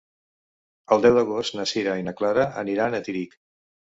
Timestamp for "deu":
1.03-1.17